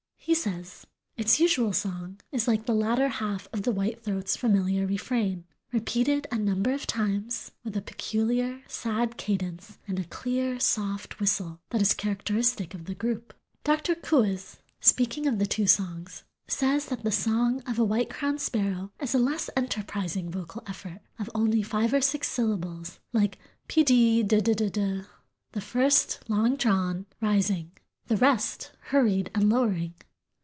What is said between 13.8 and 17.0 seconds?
Coues, speaking of the two songs, says